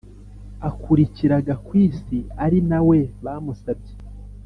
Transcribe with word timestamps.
Akurikira 0.69 1.35
gakwisi 1.47 2.17
ari 2.45 2.59
na 2.69 2.79
we 2.87 2.99
bamusabye 3.23 3.93